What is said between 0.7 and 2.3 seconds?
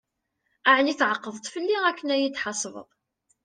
Ɛni tεeqdeḍ-t fell-i akken ad